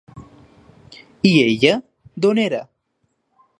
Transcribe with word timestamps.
I 1.31 1.35
ella, 1.41 1.75
d'on 2.25 2.43
era? 2.47 2.65